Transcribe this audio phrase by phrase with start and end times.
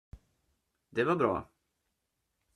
[0.89, 1.45] Det var bra.